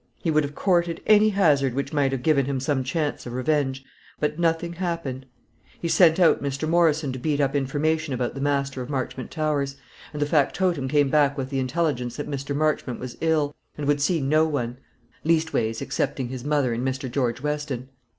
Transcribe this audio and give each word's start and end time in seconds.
He 0.23 0.31
would 0.31 0.43
have 0.43 0.55
courted 0.55 0.99
any 1.05 1.29
hazard 1.29 1.75
which 1.75 1.93
might 1.93 2.11
have 2.11 2.23
given 2.23 2.47
him 2.47 2.59
some 2.59 2.83
chance 2.83 3.27
of 3.27 3.33
revenge. 3.33 3.85
But 4.19 4.39
nothing 4.39 4.73
happened. 4.73 5.27
He 5.79 5.87
sent 5.87 6.19
out 6.19 6.41
Mr. 6.41 6.67
Morrison 6.67 7.11
to 7.13 7.19
beat 7.19 7.39
up 7.39 7.55
information 7.55 8.11
about 8.11 8.33
the 8.33 8.41
master 8.41 8.81
of 8.81 8.89
Marchmont 8.89 9.29
Towers; 9.29 9.75
and 10.11 10.19
the 10.19 10.25
factotum 10.25 10.87
came 10.87 11.09
back 11.11 11.37
with 11.37 11.51
the 11.51 11.59
intelligence 11.59 12.15
that 12.17 12.27
Mr. 12.27 12.55
Marchmont 12.55 12.99
was 12.99 13.15
ill, 13.21 13.53
and 13.77 13.85
would 13.87 14.01
see 14.01 14.21
no 14.21 14.43
one 14.47 14.77
"leastways" 15.23 15.83
excepting 15.83 16.29
his 16.29 16.43
mother 16.43 16.73
and 16.73 16.83
Mr. 16.83 17.07
George 17.07 17.41
Weston. 17.41 17.89